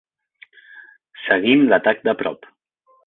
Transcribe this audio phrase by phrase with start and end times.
[1.27, 2.51] Seguim l'atac de prop.